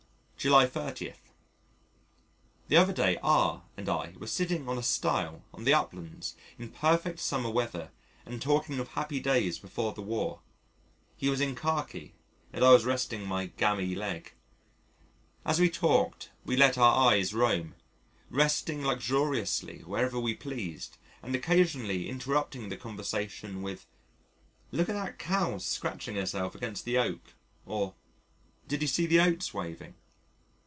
[0.49, 1.13] July 30.
[2.67, 6.69] The other day R and I were sitting on a stile on the uplands in
[6.71, 7.91] perfect summer weather
[8.25, 10.41] and talking of happy days before the War
[11.15, 12.15] he was in khaki
[12.51, 14.33] and I was resting my "gammy" leg....
[15.45, 17.75] As we talked, we let our eyes roam,
[18.31, 23.85] resting luxuriously wherever we pleased and occasionally interrupting the conversation with
[24.71, 27.35] "Look at that cow scratching herself against the Oak,"
[27.67, 27.93] or
[28.67, 29.93] "Do you see the oats waving?"